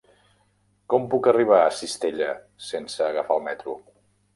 [0.93, 2.33] Com puc arribar a Cistella
[2.73, 3.83] sense agafar el metro?